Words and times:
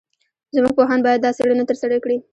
زموږ 0.55 0.73
پوهان 0.77 0.99
باید 1.05 1.19
دا 1.23 1.31
څېړنه 1.37 1.63
ترسره 1.69 1.97
کړي. 2.03 2.17